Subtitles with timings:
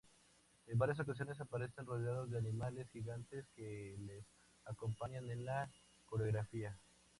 [0.65, 4.25] En varias ocasiones aparecen rodeados de animales gigantes que les
[4.65, 5.69] acompañan en la
[6.07, 6.75] "coreografía".